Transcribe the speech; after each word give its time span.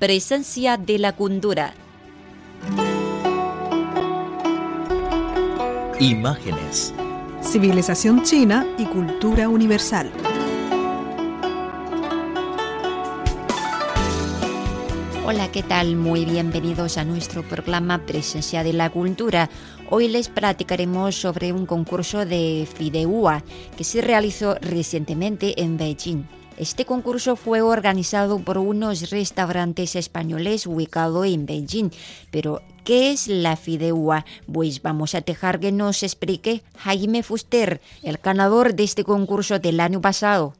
Presencia 0.00 0.78
de 0.78 0.98
la 0.98 1.14
cultura. 1.14 1.74
Imágenes, 5.98 6.94
Civilización 7.42 8.22
china 8.22 8.66
y 8.78 8.86
cultura 8.86 9.50
universal. 9.50 10.10
Hola, 15.26 15.52
¿qué 15.52 15.62
tal? 15.62 15.96
Muy 15.96 16.24
bienvenidos 16.24 16.96
a 16.96 17.04
nuestro 17.04 17.42
programa 17.42 17.98
Presencia 18.06 18.64
de 18.64 18.72
la 18.72 18.88
Cultura. 18.88 19.50
Hoy 19.90 20.08
les 20.08 20.30
platicaremos 20.30 21.14
sobre 21.14 21.52
un 21.52 21.66
concurso 21.66 22.24
de 22.24 22.66
Fideua 22.74 23.44
que 23.76 23.84
se 23.84 24.00
realizó 24.00 24.54
recientemente 24.62 25.60
en 25.60 25.76
Beijing. 25.76 26.39
Este 26.56 26.84
concurso 26.84 27.36
fue 27.36 27.62
organizado 27.62 28.38
por 28.38 28.58
unos 28.58 29.10
restaurantes 29.10 29.96
españoles 29.96 30.66
ubicados 30.66 31.26
en 31.26 31.46
Beijing. 31.46 31.90
Pero, 32.30 32.60
¿qué 32.84 33.12
es 33.12 33.28
la 33.28 33.56
Fideua? 33.56 34.24
Pues 34.52 34.82
vamos 34.82 35.14
a 35.14 35.22
dejar 35.22 35.58
que 35.58 35.72
nos 35.72 36.02
explique 36.02 36.62
Jaime 36.78 37.22
Fuster, 37.22 37.80
el 38.02 38.18
ganador 38.22 38.74
de 38.74 38.84
este 38.84 39.04
concurso 39.04 39.58
del 39.58 39.80
año 39.80 40.00
pasado. 40.00 40.54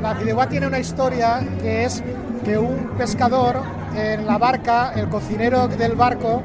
La 0.00 0.14
fideuá 0.14 0.48
tiene 0.48 0.68
una 0.68 0.78
historia 0.78 1.46
que 1.60 1.84
es 1.84 2.02
que 2.44 2.56
un 2.56 2.90
pescador 2.96 3.62
en 3.96 4.26
la 4.26 4.38
barca, 4.38 4.92
el 4.94 5.08
cocinero 5.08 5.68
del 5.68 5.96
barco, 5.96 6.42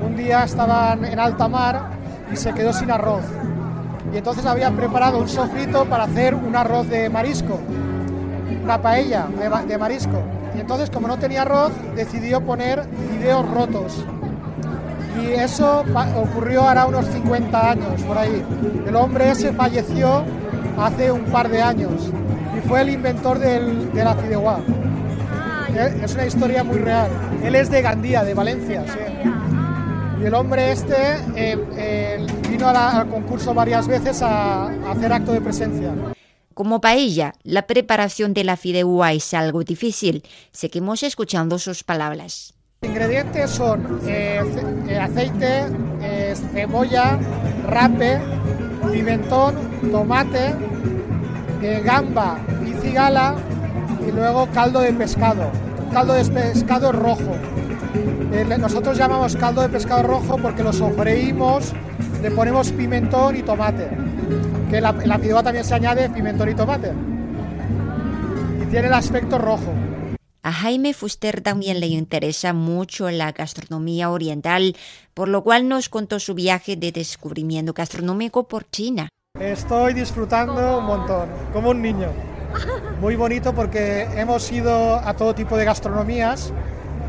un 0.00 0.16
día 0.16 0.44
estaban 0.44 1.04
en 1.04 1.18
alta 1.18 1.48
mar 1.48 1.90
y 2.32 2.36
se 2.36 2.54
quedó 2.54 2.72
sin 2.72 2.90
arroz. 2.90 3.24
Y 4.12 4.18
entonces 4.18 4.46
había 4.46 4.70
preparado 4.70 5.18
un 5.18 5.28
sofrito 5.28 5.84
para 5.86 6.04
hacer 6.04 6.34
un 6.34 6.54
arroz 6.54 6.88
de 6.88 7.10
marisco, 7.10 7.60
una 8.62 8.80
paella 8.80 9.26
de, 9.38 9.48
ma- 9.48 9.62
de 9.62 9.78
marisco. 9.78 10.22
Y 10.56 10.60
entonces, 10.60 10.90
como 10.90 11.06
no 11.08 11.18
tenía 11.18 11.42
arroz, 11.42 11.72
decidió 11.94 12.40
poner 12.40 12.82
fideos 13.12 13.48
rotos. 13.50 14.04
Y 15.22 15.32
eso 15.32 15.84
ocurrió 16.16 16.62
ahora 16.62 16.86
unos 16.86 17.06
50 17.06 17.70
años 17.70 18.02
por 18.06 18.18
ahí. 18.18 18.42
El 18.86 18.96
hombre 18.96 19.30
ese 19.30 19.52
falleció 19.52 20.22
hace 20.78 21.10
un 21.10 21.24
par 21.24 21.48
de 21.48 21.62
años 21.62 22.10
y 22.56 22.68
fue 22.68 22.82
el 22.82 22.90
inventor 22.90 23.38
del- 23.38 23.92
de 23.92 24.04
la 24.04 24.14
fideuá. 24.14 24.58
Eh, 25.74 26.00
Es 26.04 26.14
una 26.14 26.26
historia 26.26 26.64
muy 26.64 26.78
real. 26.78 27.08
Él 27.42 27.54
es 27.54 27.70
de 27.70 27.82
Gandía, 27.82 28.24
de 28.24 28.34
Valencia. 28.34 28.82
sí. 28.86 29.30
Y 30.22 30.24
el 30.24 30.32
hombre 30.34 30.72
este 30.72 30.94
eh, 31.34 31.58
eh, 31.76 32.26
vino 32.50 32.72
la- 32.72 33.00
al 33.00 33.08
concurso 33.08 33.52
varias 33.52 33.86
veces 33.86 34.22
a, 34.22 34.64
a 34.64 34.90
hacer 34.92 35.12
acto 35.12 35.32
de 35.32 35.40
presencia. 35.42 35.90
Como 36.56 36.80
paella, 36.80 37.34
la 37.42 37.66
preparación 37.66 38.32
de 38.32 38.42
la 38.42 38.56
fideuá 38.56 39.12
es 39.12 39.34
algo 39.34 39.62
difícil. 39.62 40.22
Seguimos 40.52 41.02
escuchando 41.02 41.58
sus 41.58 41.84
palabras. 41.84 42.54
Los 42.80 42.92
ingredientes 42.92 43.50
son 43.50 44.00
eh, 44.06 44.40
eh, 44.88 44.98
aceite, 44.98 45.66
eh, 46.00 46.34
cebolla, 46.54 47.18
rape, 47.66 48.22
pimentón, 48.90 49.54
tomate, 49.92 50.54
gamba 51.84 52.40
y 52.66 52.72
cigala 52.80 53.36
y 54.08 54.10
luego 54.10 54.48
caldo 54.54 54.80
de 54.80 54.94
pescado. 54.94 55.50
Caldo 55.92 56.14
de 56.14 56.24
pescado 56.24 56.90
rojo. 56.90 57.36
Nosotros 58.58 58.96
llamamos 58.96 59.36
caldo 59.36 59.60
de 59.60 59.68
pescado 59.68 60.04
rojo 60.04 60.38
porque 60.38 60.62
lo 60.62 60.72
sofreímos, 60.72 61.74
le 62.22 62.30
ponemos 62.30 62.72
pimentón 62.72 63.36
y 63.36 63.42
tomate. 63.42 63.90
Que 64.70 64.78
en 64.78 64.82
la, 64.82 64.90
en 64.90 65.08
la 65.08 65.18
fideuá 65.18 65.42
también 65.42 65.64
se 65.64 65.74
añade 65.74 66.08
pimentón 66.10 66.48
y 66.48 66.54
tomate. 66.54 66.92
Y 68.62 68.66
tiene 68.66 68.88
el 68.88 68.94
aspecto 68.94 69.38
rojo. 69.38 69.72
A 70.46 70.52
Jaime 70.52 70.94
Fuster 70.94 71.40
también 71.40 71.80
le 71.80 71.88
interesa 71.88 72.52
mucho 72.52 73.10
la 73.10 73.32
gastronomía 73.32 74.10
oriental, 74.10 74.76
por 75.12 75.28
lo 75.28 75.42
cual 75.42 75.68
nos 75.68 75.88
contó 75.88 76.20
su 76.20 76.34
viaje 76.34 76.76
de 76.76 76.92
descubrimiento 76.92 77.72
gastronómico 77.72 78.46
por 78.46 78.70
China. 78.70 79.08
Estoy 79.40 79.92
disfrutando 79.92 80.78
un 80.78 80.84
montón, 80.86 81.28
como 81.52 81.70
un 81.70 81.82
niño. 81.82 82.10
Muy 83.00 83.16
bonito 83.16 83.54
porque 83.54 84.02
hemos 84.14 84.50
ido 84.52 84.94
a 84.94 85.14
todo 85.14 85.34
tipo 85.34 85.56
de 85.56 85.64
gastronomías. 85.64 86.52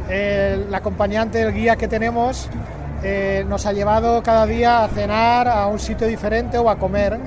El, 0.09 0.74
acompañante, 0.74 1.41
el 1.41 1.53
guía 1.53 1.75
que 1.75 1.88
tenemos, 1.88 2.50
eh, 3.03 3.45
nos 3.47 3.68
ha 3.68 3.72
llevado 3.72 4.24
cada 4.24 4.47
día 4.47 4.84
a 4.84 4.88
cenar 4.88 5.47
a 5.47 5.68
un 5.68 5.78
sitio 5.78 6.07
diferente 6.07 6.57
o 6.57 6.72
a 6.72 6.79
comer. 6.79 7.19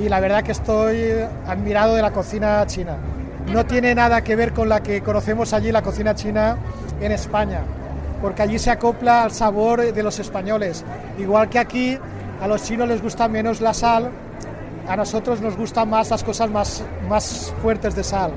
Y 0.00 0.08
la 0.08 0.20
verdad 0.20 0.42
que 0.42 0.52
estoy 0.52 1.12
admirado 1.46 1.94
de 1.94 2.02
la 2.02 2.12
cocina 2.12 2.64
china. 2.66 2.96
No 3.52 3.64
tiene 3.66 3.94
nada 3.94 4.22
que 4.22 4.36
ver 4.36 4.52
con 4.52 4.68
la 4.68 4.82
que 4.82 5.00
conocemos 5.02 5.52
allí, 5.52 5.72
la 5.72 5.82
cocina 5.82 6.14
china 6.14 6.56
en 7.00 7.12
España, 7.12 7.60
porque 8.20 8.42
allí 8.42 8.58
se 8.58 8.70
acopla 8.70 9.22
al 9.24 9.32
sabor 9.32 9.92
de 9.92 10.02
los 10.02 10.18
españoles. 10.18 10.84
Igual 11.18 11.48
que 11.48 11.58
aquí, 11.58 11.98
a 12.40 12.46
los 12.46 12.62
chinos 12.62 12.86
les 12.88 13.02
gusta 13.02 13.26
menos 13.26 13.60
la 13.60 13.72
sal, 13.74 14.10
a 14.86 14.96
nosotros 14.96 15.40
nos 15.40 15.56
gustan 15.56 15.88
más 15.90 16.10
las 16.10 16.22
cosas 16.22 16.50
más, 16.50 16.82
más 17.08 17.52
fuertes 17.62 17.94
de 17.96 18.04
sal. 18.04 18.30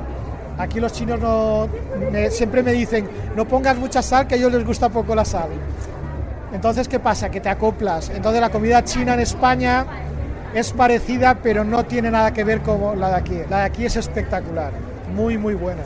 Aquí 0.57 0.79
los 0.79 0.93
chinos 0.93 1.19
no, 1.19 1.67
me- 2.11 2.29
siempre 2.29 2.63
me 2.63 2.71
dicen, 2.71 3.07
no 3.35 3.45
pongas 3.45 3.77
mucha 3.77 4.01
sal, 4.01 4.27
que 4.27 4.35
a 4.35 4.37
ellos 4.37 4.51
les 4.53 4.65
gusta 4.65 4.89
poco 4.89 5.13
la 5.13 5.25
sal. 5.25 5.49
Entonces, 6.53 6.87
¿qué 6.87 6.99
pasa? 6.99 7.29
Que 7.29 7.39
te 7.41 7.49
acoplas. 7.49 8.09
Entonces, 8.09 8.41
la 8.41 8.49
comida 8.49 8.83
china 8.83 9.13
en 9.13 9.21
España 9.21 9.85
es 10.53 10.71
parecida, 10.73 11.39
pero 11.41 11.63
no 11.63 11.85
tiene 11.85 12.11
nada 12.11 12.33
que 12.33 12.43
ver 12.43 12.61
con 12.61 12.99
la 12.99 13.09
de 13.09 13.15
aquí. 13.15 13.37
La 13.49 13.59
de 13.59 13.63
aquí 13.65 13.85
es 13.85 13.95
espectacular, 13.95 14.73
muy, 15.13 15.37
muy 15.37 15.53
buena. 15.53 15.83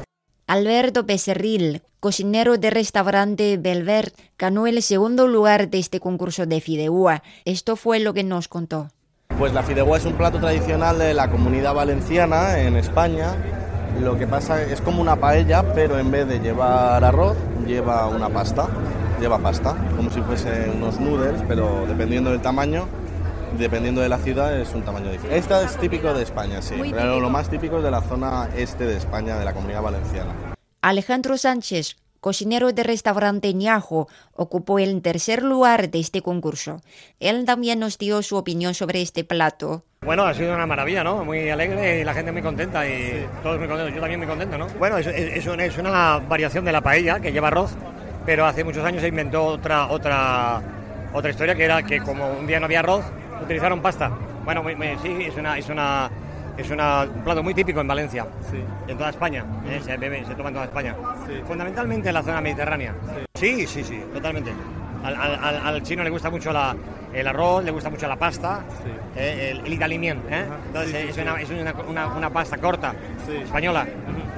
Alberto 0.48 1.04
Becerril, 1.04 1.82
cocinero 2.00 2.58
del 2.58 2.72
restaurante 2.72 3.58
Belver, 3.58 4.14
ganó 4.38 4.68
el 4.68 4.82
segundo 4.84 5.28
lugar 5.28 5.70
de 5.70 5.80
este 5.80 6.00
concurso 6.00 6.46
de 6.46 6.62
fideuá. 6.62 7.24
Esto 7.46 7.76
fue 7.76 8.00
lo 8.00 8.14
que 8.14 8.24
nos 8.24 8.48
contó. 8.48 8.90
Pues 9.40 9.54
la 9.54 9.64
fideuá 9.64 9.98
es 9.98 10.06
un 10.06 10.14
plato 10.14 10.40
tradicional 10.40 11.00
de 11.00 11.14
la 11.14 11.30
comunidad 11.30 11.74
valenciana 11.74 12.60
en 12.60 12.78
España. 12.78 13.36
Lo 14.00 14.18
que 14.18 14.28
pasa 14.28 14.62
es 14.62 14.82
como 14.82 15.02
una 15.02 15.16
paella, 15.16 15.74
pero 15.74 15.98
en 15.98 16.12
vez 16.12 16.28
de 16.28 16.40
llevar 16.40 17.04
arroz, 17.04 17.38
lleva 17.66 18.08
una 18.08 18.30
pasta. 18.30 18.68
Lleva 19.20 19.40
pasta, 19.40 19.76
como 19.96 20.10
si 20.12 20.22
fuesen 20.22 20.72
unos 20.76 21.00
noodles, 21.00 21.42
pero 21.48 21.86
dependiendo 21.88 22.32
del 22.32 22.42
tamaño, 22.42 22.86
dependiendo 23.58 24.02
de 24.02 24.10
la 24.10 24.18
ciudad, 24.18 24.58
es 24.60 24.74
un 24.74 24.84
tamaño 24.84 25.12
diferente. 25.12 25.38
Esta 25.38 25.64
es 25.64 25.78
típico 25.78 26.14
de 26.14 26.24
España, 26.24 26.62
sí, 26.62 26.76
pero 26.92 27.20
lo 27.20 27.30
más 27.30 27.50
típico 27.50 27.78
es 27.78 27.84
de 27.84 27.92
la 27.92 28.02
zona 28.02 28.50
este 28.56 28.86
de 28.86 28.98
España, 28.98 29.38
de 29.38 29.46
la 29.46 29.54
comunidad 29.54 29.82
valenciana. 29.82 30.32
Alejandro 30.82 31.38
Sánchez, 31.38 31.96
cocinero 32.20 32.72
del 32.72 32.86
restaurante 32.86 33.54
Ñajo, 33.54 34.08
ocupó 34.34 34.80
el 34.80 35.02
tercer 35.02 35.44
lugar 35.44 35.90
de 35.90 36.00
este 36.00 36.22
concurso. 36.22 36.82
Él 37.20 37.46
también 37.46 37.80
nos 37.80 37.98
dio 37.98 38.22
su 38.22 38.36
opinión 38.36 38.74
sobre 38.74 39.02
este 39.02 39.24
plato. 39.24 39.84
Bueno, 40.02 40.24
ha 40.26 40.34
sido 40.36 40.54
una 40.54 40.68
maravilla, 40.68 41.04
¿no? 41.04 41.26
Muy 41.26 41.50
alegre 41.50 42.00
y 42.02 42.04
la 42.04 42.14
gente 42.14 42.32
muy 42.32 42.44
contenta 42.44 42.88
y 42.88 43.26
todos 43.42 43.58
muy 43.58 43.68
contentos. 43.68 43.96
Yo 43.96 44.02
también 44.02 44.20
muy 44.20 44.28
contento, 44.28 44.58
¿no? 44.58 44.68
Bueno, 44.78 44.98
es, 45.00 45.08
es- 45.08 45.38
es 45.38 45.48
una, 45.48 45.66
es 45.66 45.78
una 45.80 46.18
variación 46.20 46.64
de 46.66 46.72
la 46.72 46.82
paella 46.82 47.20
que 47.20 47.32
lleva 47.32 47.48
arroz, 47.48 47.72
pero 48.26 48.46
hace 48.46 48.64
muchos 48.64 48.84
años 48.86 49.02
se 49.02 49.08
inventó 49.08 49.44
otra 49.46 49.88
otra 49.88 50.62
otra 51.14 51.30
historia 51.32 51.56
que 51.56 51.64
era 51.64 51.82
que 51.84 52.02
como 52.02 52.28
un 52.34 52.46
día 52.46 52.60
no 52.60 52.66
había 52.66 52.80
arroz, 52.82 53.06
utilizaron 53.42 53.82
pasta. 53.82 54.12
Bueno, 54.44 54.62
muy- 54.64 54.76
muy- 54.76 54.98
sí, 55.02 55.16
es 55.28 55.36
una 55.36 55.58
es 55.58 55.70
una 55.70 56.10
es 56.58 56.70
una- 56.72 57.04
un 57.04 57.22
plato 57.24 57.44
muy 57.44 57.54
típico 57.54 57.82
en 57.82 57.88
Valencia, 57.88 58.26
en 58.88 58.98
toda 58.98 59.10
España, 59.10 59.44
¿eh? 59.68 59.82
se 59.84 59.98
bebe, 59.98 60.24
se 60.26 60.36
toma 60.36 60.50
en 60.50 60.54
toda 60.56 60.66
España, 60.66 60.96
fundamentalmente 61.46 62.08
en 62.08 62.14
la 62.14 62.24
zona 62.24 62.40
mediterránea. 62.40 62.94
Sí, 63.34 63.68
sí, 63.68 63.84
sí, 63.84 64.02
totalmente. 64.14 64.52
Al, 65.04 65.16
al- 65.16 65.62
al- 65.68 65.84
chino 65.84 66.02
le 66.04 66.10
gusta 66.10 66.30
mucho 66.30 66.54
la- 66.54 66.74
el 67.14 67.28
arroz, 67.28 67.64
le 67.64 67.72
gusta 67.72 67.90
mucho 67.90 68.08
la 68.08 68.16
pasta, 68.16 68.62
eh, 69.18 69.50
el, 69.52 69.66
el 69.66 69.74
italien, 69.74 70.22
¿eh? 70.30 70.46
Entonces 70.68 71.10
es, 71.10 71.18
una, 71.18 71.42
es 71.42 71.50
una, 71.50 71.74
una- 71.88 72.08
una 72.08 72.30
pasta 72.30 72.58
corta, 72.58 72.94
española, 73.44 73.86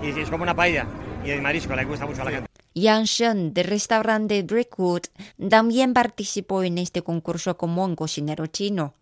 y 0.02 0.20
es 0.20 0.30
como 0.30 0.42
una 0.44 0.56
paella, 0.56 0.86
y 1.24 1.30
el 1.30 1.42
marisco 1.42 1.76
le 1.76 1.86
gusta 1.86 2.06
mucho 2.08 2.22
a 2.24 2.26
la 2.26 2.32
gente. 2.32 2.47
Yang 2.78 3.06
Shen 3.06 3.54
del 3.54 3.66
restaurante 3.66 4.44
Brickwood 4.44 5.02
también 5.50 5.94
participó 5.94 6.62
en 6.62 6.78
este 6.78 7.02
concurso 7.02 7.58
como 7.58 7.84
un 7.84 7.96
cocinero 7.96 8.46
chino. 8.46 8.94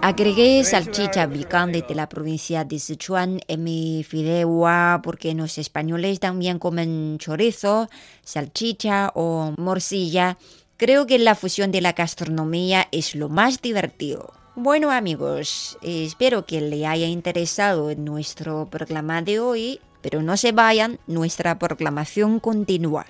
Agregué 0.00 0.64
salchicha 0.64 1.28
picante 1.28 1.84
de 1.86 1.94
la 1.94 2.08
provincia 2.08 2.64
de 2.64 2.78
Sichuan 2.78 3.40
en 3.46 3.64
mi 3.64 4.04
fideuá 4.04 5.00
porque 5.02 5.34
los 5.34 5.58
españoles 5.58 6.18
también 6.20 6.58
comen 6.58 7.18
chorizo, 7.18 7.90
salchicha 8.22 9.12
o 9.14 9.52
morcilla. 9.58 10.38
Creo 10.78 11.06
que 11.06 11.18
la 11.18 11.34
fusión 11.34 11.72
de 11.72 11.82
la 11.82 11.92
gastronomía 11.92 12.88
es 12.90 13.14
lo 13.14 13.28
más 13.28 13.60
divertido. 13.60 14.32
Bueno 14.56 14.90
amigos, 14.90 15.76
espero 15.82 16.46
que 16.46 16.60
le 16.60 16.86
haya 16.86 17.06
interesado 17.06 17.94
nuestro 17.96 18.66
programa 18.70 19.20
de 19.20 19.40
hoy, 19.40 19.80
pero 20.04 20.20
no 20.20 20.36
se 20.36 20.52
vayan, 20.52 20.98
nuestra 21.06 21.58
proclamación 21.58 22.38
continúa. 22.38 23.06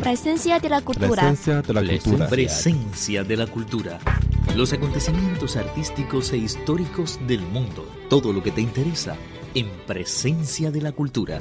Presencia 0.00 0.60
de 0.60 0.68
la 0.68 0.82
cultura. 0.82 1.22
Presencia 1.22 1.62
de 1.62 1.74
la 1.74 1.80
cultura. 1.80 2.28
Presencia 2.28 3.24
de 3.24 3.36
la 3.36 3.46
cultura. 3.48 3.98
Los 4.54 4.72
acontecimientos 4.72 5.56
artísticos 5.56 6.32
e 6.32 6.36
históricos 6.36 7.18
del 7.26 7.40
mundo. 7.40 7.90
Todo 8.08 8.32
lo 8.32 8.40
que 8.40 8.52
te 8.52 8.60
interesa 8.60 9.16
en 9.54 9.68
Presencia 9.86 10.70
de 10.70 10.80
la 10.80 10.92
cultura. 10.92 11.40